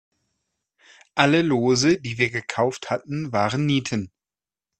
Alle 1.13 1.43
Lose, 1.43 1.99
die 2.01 2.17
wir 2.17 2.31
gekauft 2.31 2.89
hatten, 2.89 3.31
waren 3.33 3.67
Nieten. 3.67 4.11